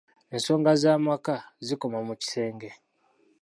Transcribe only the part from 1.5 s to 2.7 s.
zikoma mu kisenge.